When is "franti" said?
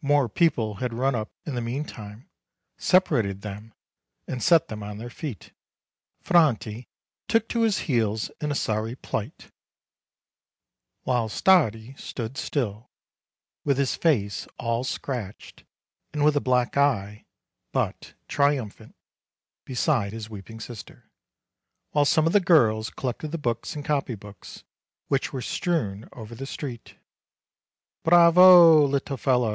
6.22-6.88